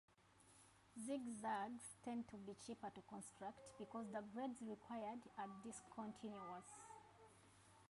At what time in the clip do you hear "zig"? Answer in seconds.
1.05-1.21